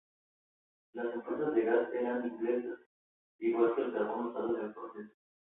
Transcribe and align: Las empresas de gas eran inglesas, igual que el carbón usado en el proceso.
Las 0.93 1.13
empresas 1.13 1.53
de 1.53 1.61
gas 1.63 1.93
eran 1.93 2.25
inglesas, 2.27 2.79
igual 3.37 3.75
que 3.75 3.83
el 3.83 3.93
carbón 3.93 4.29
usado 4.29 4.57
en 4.57 4.65
el 4.65 4.73
proceso. 4.73 5.11